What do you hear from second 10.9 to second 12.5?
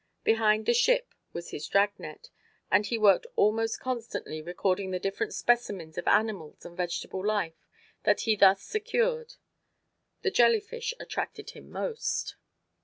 attracted him most.